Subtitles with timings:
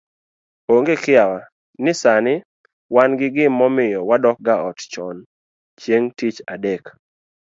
[0.75, 1.39] Onge kiawa
[1.83, 2.35] ni sani
[2.95, 5.17] wan gi mamiyo wadokga ot chon
[5.81, 6.83] chieng' tich adek